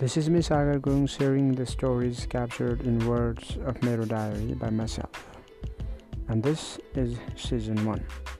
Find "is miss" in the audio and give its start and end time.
0.16-0.46